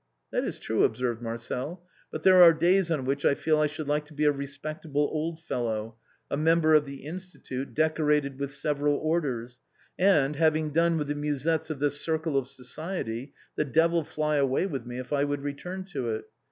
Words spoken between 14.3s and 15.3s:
away with me if I